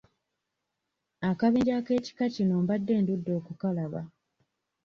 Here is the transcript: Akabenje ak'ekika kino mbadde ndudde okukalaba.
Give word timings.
Akabenje 1.29 1.71
ak'ekika 1.79 2.25
kino 2.35 2.53
mbadde 2.63 2.93
ndudde 3.01 3.31
okukalaba. 3.39 4.01